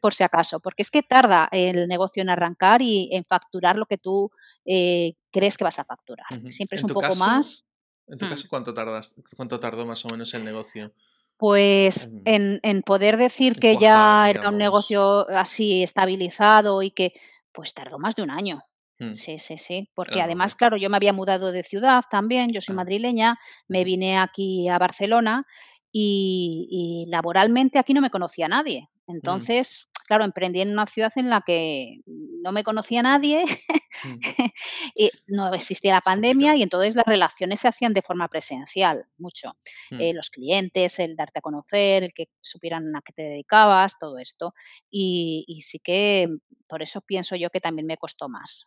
[0.01, 3.87] Por si acaso, porque es que tarda el negocio en arrancar y en facturar lo
[3.87, 4.31] que tú
[4.65, 6.27] eh, crees que vas a facturar.
[6.51, 7.65] Siempre es un poco más.
[8.07, 8.31] En tu mm.
[8.31, 10.93] caso, ¿cuánto, tardas, ¿cuánto tardó más o menos el negocio?
[11.37, 17.13] Pues en, poder decir que ya era un negocio así estabilizado y que
[17.53, 18.61] pues tardó más de un año.
[18.99, 19.13] Mm.
[19.13, 22.75] Sí, sí, sí, porque además, claro, yo me había mudado de ciudad también, yo soy
[22.75, 25.47] madrileña, me vine aquí a Barcelona
[25.93, 28.89] y, laboralmente aquí no me conocía nadie.
[29.07, 29.15] Mm.
[29.15, 33.45] Entonces, claro, emprendí en una ciudad en la que no me conocía nadie,
[34.05, 34.19] mm.
[34.97, 39.59] y no existía la pandemia y entonces las relaciones se hacían de forma presencial, mucho.
[39.91, 40.01] Mm.
[40.01, 44.19] Eh, los clientes, el darte a conocer, el que supieran a qué te dedicabas, todo
[44.19, 44.55] esto.
[44.91, 46.29] Y, sí que
[46.67, 48.65] por eso pienso yo que también me costó más,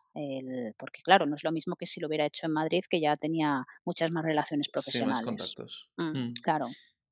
[0.77, 3.17] porque claro, no es lo mismo que si lo hubiera hecho en Madrid, que ya
[3.17, 5.17] tenía muchas más relaciones profesionales.
[5.17, 5.89] Sí, más contactos.
[6.43, 6.67] Claro.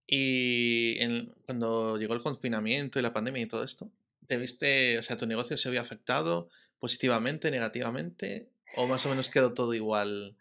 [0.05, 0.97] Y
[1.45, 3.91] cuando llegó el confinamiento y la pandemia y todo esto,
[4.29, 8.51] ¿te viste, o sea, tu negocio se había afectado positivamente, negativamente?
[8.77, 10.37] ¿O más o menos quedó todo igual,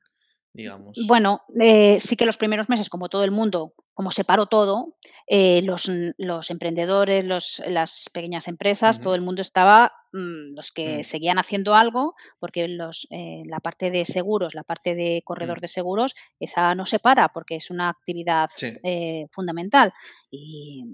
[0.52, 0.98] digamos?
[1.06, 4.98] Bueno, eh, sí que los primeros meses, como todo el mundo, como se paró todo,
[5.26, 10.98] eh, los, los, emprendedores, los, las pequeñas empresas, todo el mundo estaba, mm, los que
[10.98, 11.04] mm.
[11.04, 15.60] seguían haciendo algo, porque los, eh, la parte de seguros, la parte de corredor mm.
[15.60, 18.50] de seguros, esa no se para porque es una actividad
[18.82, 19.92] eh, fundamental
[20.30, 20.84] y,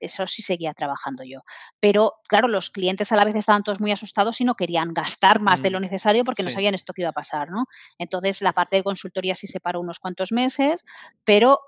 [0.00, 1.40] eso sí seguía trabajando yo.
[1.80, 5.40] Pero claro, los clientes a la vez estaban todos muy asustados y no querían gastar
[5.40, 7.66] más de lo necesario porque no sabían esto que iba a pasar, ¿no?
[7.98, 10.84] Entonces la parte de consultoría sí se paró unos cuantos meses,
[11.24, 11.60] pero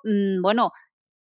[0.42, 0.72] bueno,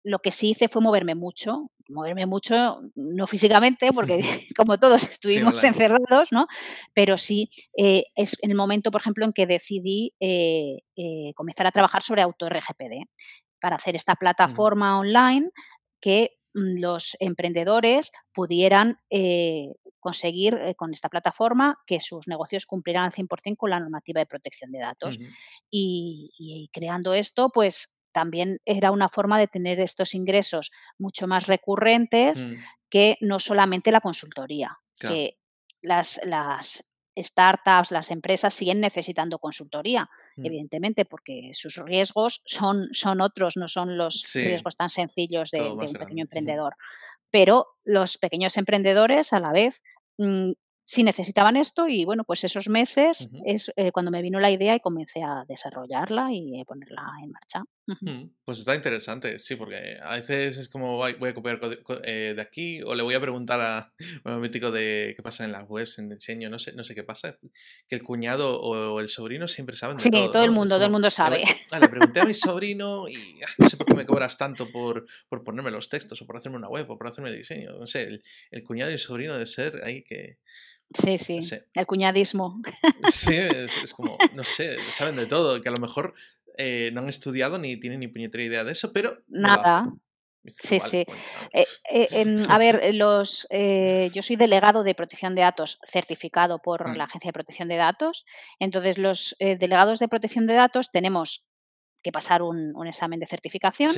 [0.05, 4.19] lo que sí hice fue moverme mucho, moverme mucho, no físicamente, porque
[4.57, 6.47] como todos estuvimos encerrados, ¿no?
[6.93, 11.71] Pero sí eh, es el momento, por ejemplo, en que decidí eh, eh, comenzar a
[11.71, 13.07] trabajar sobre auto-RGPD
[13.59, 15.49] para hacer esta plataforma online
[15.99, 18.99] que mm, los emprendedores pudieran
[19.99, 24.71] conseguir con esta plataforma que sus negocios cumplieran al 100% con la normativa de protección
[24.71, 25.17] de datos.
[25.71, 32.45] y, creando esto, pues también era una forma de tener estos ingresos mucho más recurrentes
[32.45, 32.53] mm.
[32.89, 34.71] que no solamente la consultoría.
[34.97, 35.37] Que
[35.81, 40.45] las, las startups, las empresas siguen necesitando consultoría, mm.
[40.45, 45.91] evidentemente, porque sus riesgos son, son otros, no son los riesgos tan sencillos de, un
[45.91, 46.77] pequeño emprendedor.
[47.29, 49.81] Pero los pequeños emprendedores, a la vez,
[50.19, 50.53] mm,
[50.85, 54.73] sí necesitaban esto y bueno, pues esos meses es eh, cuando me vino la idea
[54.73, 57.65] y comencé a desarrollarla y a ponerla en marcha.
[57.87, 61.59] Mm, pues está interesante, sí, porque a veces es como voy a copiar
[62.03, 63.93] eh, de aquí o le voy a preguntar a
[64.25, 67.03] un mítico de qué pasa en las webs, en diseño, no sé, no sé qué
[67.03, 67.37] pasa,
[67.87, 70.31] que el cuñado o el sobrino siempre saben de sí, todo.
[70.31, 71.43] todo el mundo, todo el mundo sabe.
[71.71, 74.71] Le, le, pregunté a mi sobrino y ah, no sé por qué me cobras tanto
[74.71, 77.85] por, por ponerme los textos o por hacerme una web o por hacerme diseño, no
[77.85, 80.39] sé, el, el cuñado y el sobrino debe ser ahí que
[80.93, 81.41] Sí, sí,
[81.73, 82.61] el cuñadismo.
[83.11, 86.13] Sí, es, como, no sé, saben de todo, que a lo mejor
[86.57, 89.17] eh, no han estudiado ni tienen ni puñetera idea de eso, pero...
[89.27, 89.91] Nada.
[90.47, 91.05] Sí, sí.
[91.53, 96.87] Eh, eh, em, a ver, los, yo soy delegado de protección de datos certificado por
[96.87, 96.95] mm.
[96.97, 98.25] la Agencia de Protección de Datos.
[98.59, 101.47] Entonces, los delegados de protección de datos tenemos
[102.03, 103.91] que pasar un, examen de certificación,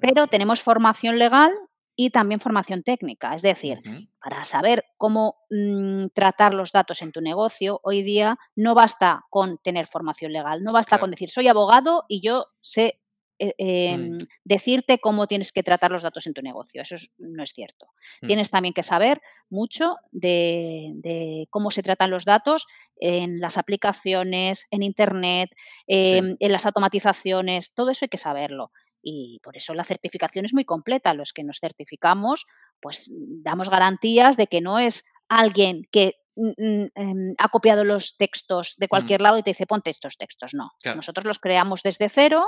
[0.00, 1.50] pero tenemos formación legal
[2.00, 3.34] y también formación técnica.
[3.34, 3.82] Es decir,
[4.22, 9.58] para saber cómo mm, tratar los datos en tu negocio, hoy día no basta con
[9.58, 13.00] tener formación legal, no basta con decir soy abogado y yo sé
[13.40, 14.18] eh, em, mm.
[14.44, 16.82] decirte cómo tienes que tratar los datos en tu negocio.
[16.82, 17.86] Eso no es cierto.
[18.22, 18.26] Mm.
[18.28, 22.68] Tienes también que saber mucho de, cómo se tratan los datos
[23.00, 25.50] en las aplicaciones, en Internet,
[25.88, 28.70] em, en las automatizaciones, todo eso hay que saberlo.
[29.02, 31.14] Y por eso la certificación es muy completa.
[31.14, 32.46] Los que nos certificamos,
[32.80, 38.74] pues damos garantías de que no es alguien que mm, em, ha copiado los textos
[38.76, 40.54] de cualquier lado y te dice ponte estos textos.
[40.54, 42.44] No, nosotros los creamos desde cero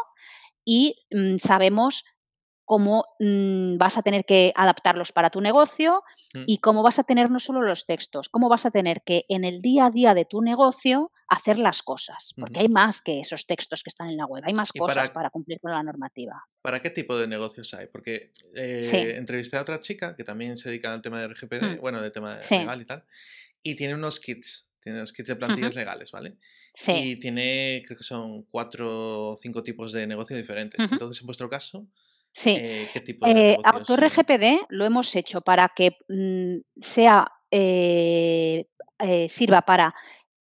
[0.65, 2.05] y mm, sabemos
[2.71, 6.05] cómo mm, vas a tener que adaptarlos para tu negocio
[6.35, 6.45] mm.
[6.47, 9.43] y cómo vas a tener no solo los textos, cómo vas a tener que en
[9.43, 13.49] el día a día de tu negocio hacer las cosas, porque hay más que esos
[13.49, 16.45] textos que están en la web, hay más cosas para, cumplir con la normativa.
[16.63, 17.89] ¿Para qué tipo de negocios hay?
[17.89, 22.01] Porque eh, entrevisté a otra chica que también se dedica al tema de RGPD, bueno,
[22.01, 23.05] de tema legal y tal,
[23.65, 26.37] y tiene unos kits tiene los kits de plantillas legales, ¿vale?
[26.75, 26.93] Sí.
[26.93, 30.81] Y tiene, creo que son cuatro o cinco tipos de negocios diferentes.
[30.91, 31.87] Entonces, en vuestro caso,
[32.33, 32.57] sí.
[32.59, 33.59] Eh, ¿qué tipo de eh,
[34.69, 38.67] lo hemos hecho para que mm, sea eh,
[38.99, 39.95] eh, sirva para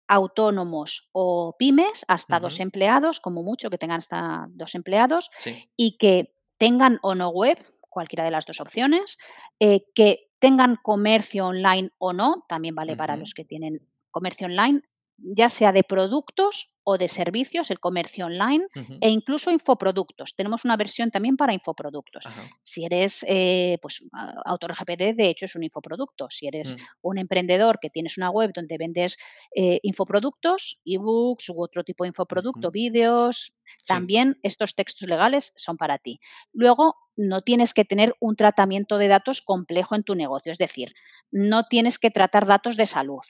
[0.07, 5.31] autónomos o pymes hasta dos empleados, como mucho que tengan hasta dos empleados,
[5.77, 7.59] y que tengan o no web,
[7.89, 9.17] cualquiera de las dos opciones,
[9.59, 14.83] que tengan comercio online o no, también vale para los que tienen comercio online,
[15.19, 18.67] ya sea de productos o de servicios, el comercio online
[19.01, 20.35] e incluso infoproductos.
[20.37, 22.25] Tenemos una versión también para infoproductos.
[22.63, 24.07] Si eres eh, pues,
[24.45, 26.29] autor GPD, de hecho es un infoproducto.
[26.31, 26.81] Si eres mm.
[27.03, 29.17] un emprendedor que tienes una web donde vendes
[29.57, 33.55] eh, infoproductos, ebooks u otro tipo de infoproducto, vídeos,
[33.87, 36.21] también estos textos legales son para ti.
[36.53, 40.93] Luego, no tienes que tener un tratamiento de datos complejo en tu negocio, es decir,
[41.31, 43.23] no tienes que tratar datos de salud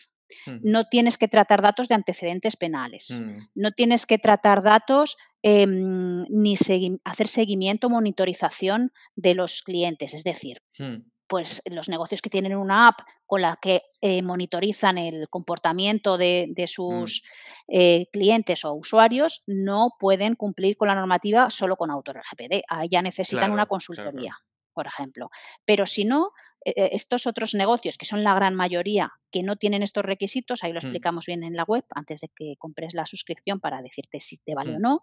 [0.63, 3.49] no tienes que tratar datos de antecedentes penales, mm.
[3.55, 6.57] no tienes que tratar datos em, ni
[7.05, 10.15] hacer seguimiento, monitorización de los clientes.
[10.15, 10.97] Es decir, mm.
[11.27, 16.53] pues los negocios que tienen una app con la que eh, monitorizan el comportamiento de,
[16.67, 17.23] sus
[17.69, 22.63] eh, clientes o usuarios no pueden cumplir con la normativa solo con autor GPD.
[22.69, 24.37] Ahí ya necesitan una consultoría.
[24.75, 25.31] por ejemplo.
[25.65, 26.33] Pero si no,
[26.64, 30.79] estos otros negocios, que son la gran mayoría, que no tienen estos requisitos, ahí lo
[30.79, 30.85] mm.
[30.85, 34.55] explicamos bien en la web antes de que compres la suscripción para decirte si te
[34.55, 35.03] vale o no,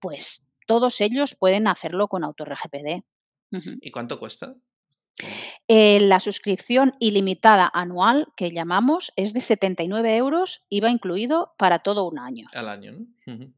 [0.00, 3.02] pues todos ellos pueden hacerlo con AutoRGPD.
[3.80, 4.54] ¿Y cuánto cuesta?
[5.70, 12.08] Eh, la suscripción ilimitada anual que llamamos es de 79 euros, IVA incluido para todo
[12.08, 12.48] un año.
[12.54, 13.06] Al año, ¿no?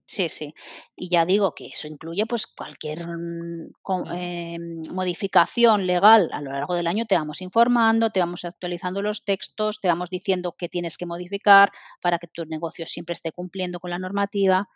[0.06, 0.52] Sí, sí.
[0.96, 3.70] Y ya digo que eso incluye pues cualquier mm,
[4.12, 7.06] em, modificación legal a lo largo del año.
[7.06, 11.70] Te vamos informando, te vamos actualizando los textos, te vamos diciendo qué tienes que modificar
[12.02, 14.68] para que tu negocio siempre esté cumpliendo con la normativa.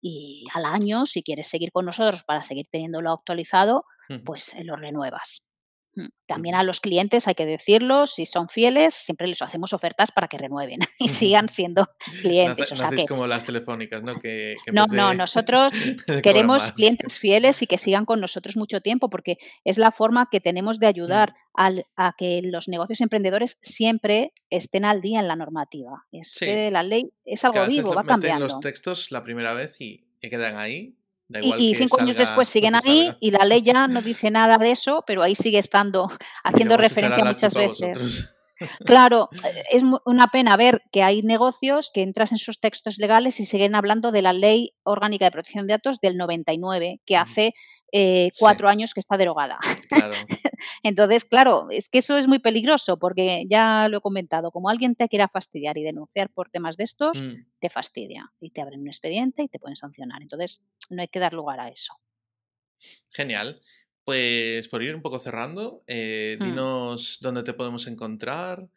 [0.00, 3.84] Y al año, si quieres seguir con nosotros para seguir teniéndolo actualizado,
[4.24, 5.44] pues eh, lo renuevas.
[5.96, 10.12] Mm, también a los clientes hay que decirlo, si son fieles, siempre les hacemos ofertas
[10.12, 11.88] para que renueven y sigan siendo
[12.22, 12.72] clientes.
[12.78, 14.18] No, o como las telefónicas, ¿no?
[14.20, 15.72] Que, no, no, nosotros
[16.22, 20.40] queremos clientes fieles y que sigan con nosotros mucho tiempo porque es la forma que
[20.40, 20.90] tenemos de mm.
[20.90, 26.06] ayudar a que los negocios emprendedores siempre estén al día en la normativa.
[26.12, 28.46] Es que la ley es algo vivo, va cambiando.
[28.46, 30.99] los textos la primera vez y quedan ahí
[31.42, 35.04] y, cinco años después siguen ahí y la ley ya no dice nada de eso,
[35.06, 36.10] pero ahí sigue estando
[36.44, 38.30] haciendo referencia muchas veces.
[38.84, 39.30] Claro,
[39.70, 43.74] es una pena ver que hay negocios que entras en sus textos legales y siguen
[43.74, 47.54] hablando de la Ley Orgánica de Protección de Datos del 99, que hace
[47.92, 49.58] eh, cuatro años que está derogada.
[50.82, 54.94] Entonces, claro, es que eso es muy peligroso porque ya lo he comentado, como alguien
[54.94, 57.46] te quiera fastidiar y denunciar por temas de estos, mm.
[57.58, 60.22] te fastidia y te abren un expediente y te pueden sancionar.
[60.22, 61.94] Entonces, no hay que dar lugar a eso.
[63.10, 63.60] Genial.
[64.04, 66.44] Pues por ir un poco cerrando, eh, mm.
[66.44, 68.68] dinos dónde te podemos encontrar.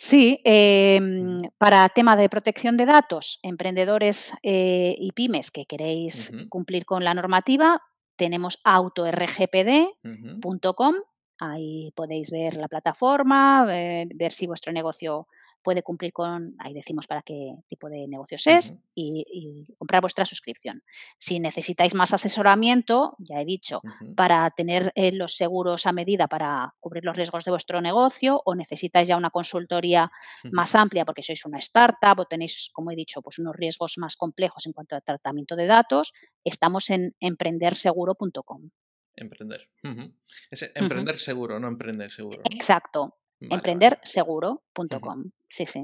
[0.00, 6.84] Sí, em, para tema de protección de datos, emprendedores eh, y pymes que queréis cumplir
[6.84, 7.82] con la normativa,
[8.18, 10.94] tenemos autorgpd.com,
[11.38, 15.26] ahí podéis ver la plataforma, eh, ver si vuestro negocio
[15.62, 20.82] puede cumplir con, ahí decimos para qué tipo de negocios es, y, comprar vuestra suscripción.
[21.18, 23.82] Si necesitáis más asesoramiento, ya he dicho,
[24.16, 28.54] para tener eh, los seguros a medida para cubrir los riesgos de vuestro negocio, o
[28.54, 30.10] necesitáis ya una consultoría
[30.50, 34.16] más amplia porque sois una startup o tenéis, como he dicho, pues unos riesgos más
[34.16, 36.12] complejos en cuanto a tratamiento de datos,
[36.44, 38.70] estamos en emprenderseguro.com.
[39.16, 39.68] Emprender.
[39.82, 42.40] emprender seguro, no emprender seguro.
[42.50, 43.18] Exacto.
[43.40, 45.30] Emprenderseguro.com.
[45.48, 45.80] Sí, sí.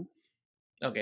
[0.82, 0.98] Ok,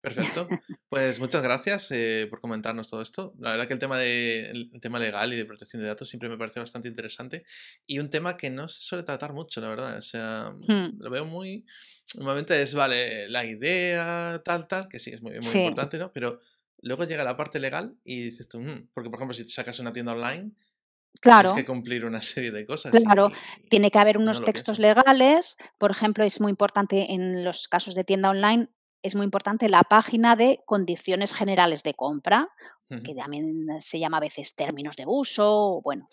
[0.00, 0.48] perfecto.
[0.88, 3.34] Pues muchas gracias eh, por comentarnos todo esto.
[3.38, 6.30] La verdad que el tema, de, el tema legal y de protección de datos siempre
[6.30, 7.44] me parece bastante interesante
[7.86, 9.98] y un tema que no se suele tratar mucho, la verdad.
[9.98, 11.00] O sea, hmm.
[11.00, 11.66] lo veo muy...
[12.16, 16.10] Normalmente es, vale, la idea, tal, tal, que sí, es muy, muy importante, ¿no?
[16.10, 16.40] Pero
[16.80, 19.78] luego llega la parte legal y dices tú, mm", porque por ejemplo, si te sacas
[19.78, 20.52] una tienda online,
[21.20, 21.50] Claro.
[21.50, 22.92] Tienes que cumplir una serie de cosas.
[22.92, 23.30] Claro,
[23.70, 25.56] tiene que haber unos textos legales.
[25.78, 28.68] Por ejemplo, es muy importante en los casos de tienda online
[29.02, 32.48] es muy importante la página de condiciones generales de compra,
[33.04, 36.08] que también se llama a veces términos de uso, bueno,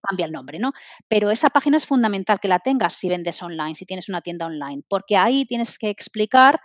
[0.00, 0.72] cambia el nombre, ¿no?
[1.08, 4.46] Pero esa página es fundamental que la tengas si vendes online, si tienes una tienda
[4.46, 6.60] online, porque ahí tienes que explicar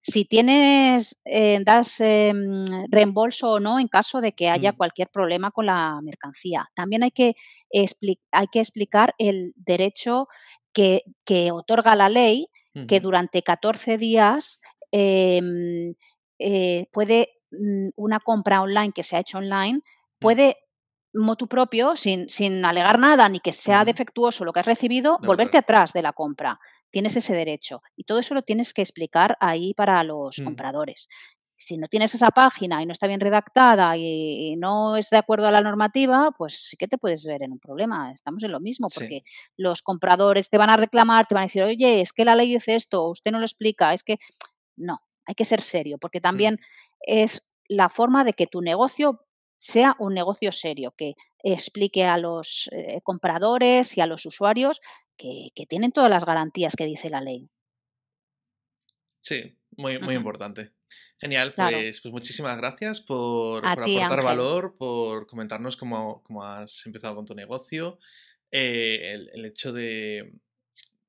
[0.00, 4.76] si tienes, eh, das em, reembolso o no en caso de que haya mm.
[4.76, 6.68] cualquier problema con la mercancía.
[6.74, 7.34] También hay que,
[8.32, 10.28] hay que explicar el derecho
[10.72, 12.48] que, que otorga la ley
[12.86, 15.94] que durante 14 días Em,
[16.38, 20.18] eh, puede mm, una compra online que se ha hecho online, mm.
[20.18, 20.56] puede
[21.14, 25.58] motu propio, sin, sin alegar nada ni que sea defectuoso lo que has recibido, volverte
[25.58, 26.60] atrás de la compra.
[26.90, 27.82] Tienes ese derecho.
[27.96, 30.44] Y todo eso lo tienes que explicar ahí para los mm.
[30.44, 31.08] compradores.
[31.56, 35.48] Si no tienes esa página y no está bien redactada y, no es de acuerdo
[35.48, 38.12] a la normativa, pues sí que te puedes ver en un problema.
[38.12, 39.22] Estamos en lo mismo, porque
[39.56, 42.52] los compradores te van a reclamar, te van a decir, oye, es que la ley
[42.52, 44.18] dice esto, usted no lo explica, es que
[44.76, 46.22] no, hay que ser serio, porque mm.
[46.22, 46.58] también
[47.00, 49.24] es la forma de que tu negocio
[49.56, 54.80] sea un negocio serio, que explique a los eh, compradores y a los usuarios
[55.18, 57.50] que, tienen todas las garantías que dice la ley.
[59.18, 60.72] Sí, muy, muy importante.
[61.18, 67.34] Genial, pues, pues, muchísimas gracias por, aportar valor, por comentarnos cómo, has empezado con tu
[67.34, 67.98] negocio.
[68.50, 70.32] Eh, el, hecho de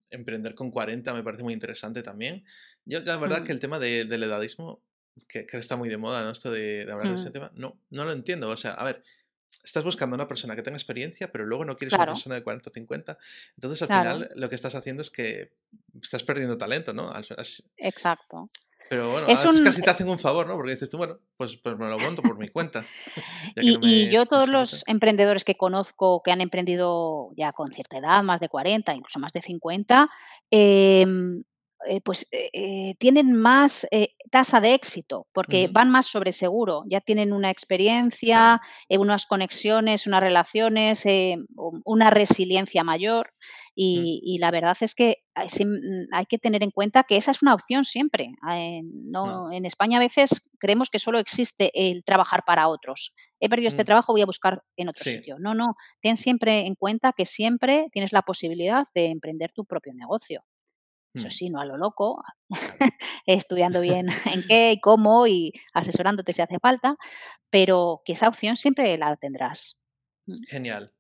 [0.10, 2.44] emprender con 40 me parece muy interesante también.
[2.86, 3.56] Yo, la verdad que mm.
[3.56, 4.84] el tema del edadismo,
[5.28, 6.32] que, que, está muy de moda, ¿no?
[6.32, 7.34] Esto de, hablar de ese mm.
[7.34, 8.50] tema, no, no lo entiendo.
[8.50, 9.04] O sea, a ver,
[9.64, 12.70] estás buscando una persona que tenga experiencia, pero luego no quieres una persona de 40
[12.70, 13.18] o 50.
[13.56, 15.54] Entonces, al final, lo que estás haciendo es que
[16.02, 17.12] estás perdiendo talento, ¿no?
[17.78, 18.50] Exacto.
[18.90, 20.56] Pero bueno, es, casi te hacen un favor, ¿no?
[20.56, 22.84] Porque dices tú, bueno, pues, pues me lo monto por mi cuenta.
[23.56, 28.40] y, yo todos los emprendedores que conozco que han emprendido ya con cierta edad, más
[28.40, 30.10] de 40, incluso más de 50,
[30.50, 31.44] eh, em,
[31.88, 33.88] eh, pues eh, eh, tienen más
[34.32, 40.20] tasa de éxito porque van más sobre seguro, ya tienen una experiencia, unas conexiones, unas
[40.20, 41.04] relaciones,
[41.86, 43.34] una resiliencia mayor
[43.76, 43.76] mm.
[43.76, 47.54] y, la verdad es que mm, hay, que tener en cuenta que esa es una
[47.54, 48.30] opción siempre.
[48.84, 53.16] no, En España a veces creemos que solo existe el trabajar para otros.
[53.40, 53.86] He perdido este mm.
[53.86, 55.38] trabajo, voy a buscar en otro sitio.
[55.40, 59.94] No, no, ten siempre en cuenta que siempre tienes la posibilidad de emprender tu propio
[59.94, 60.44] negocio.
[61.14, 61.32] Eso mm.
[61.32, 62.24] sí, no a lo loco,
[63.26, 66.96] estudiando bien en qué y cómo y asesorándote si hace falta,
[67.50, 69.78] pero que esa opción siempre la tendrás.
[70.28, 70.44] Mm.
[70.48, 70.94] Genial.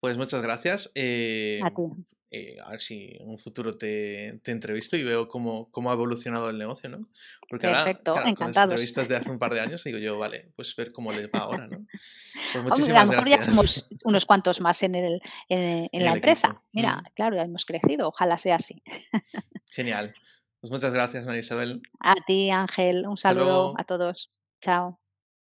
[0.00, 0.90] Pues muchas gracias.
[0.94, 1.82] Eh, a ti.
[2.30, 5.94] Eh, a ver si en un futuro te, te entrevisto y veo cómo, cómo, ha
[5.94, 7.08] evolucionado el negocio, ¿no?
[7.48, 10.52] Porque Perfecto, ahora, con las entrevistas de hace un par de años digo yo, vale,
[10.54, 11.86] pues ver cómo les va ahora, ¿no?
[12.52, 16.62] Pues muchísimas a lo mejor ya somos unos cuantos más en, el, en, la empresa.
[16.72, 18.82] Mira, claro, ya hemos crecido, ojalá sea así.
[19.70, 20.14] Genial.
[20.60, 21.80] Pues muchas gracias, María Isabel.
[22.00, 23.06] A ti, Ángel.
[23.06, 24.30] Un saludo a todos.
[24.60, 25.00] Chao.